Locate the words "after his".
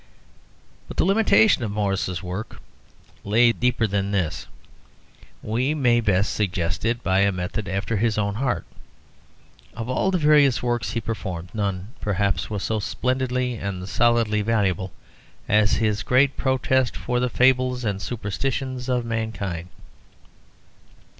7.69-8.17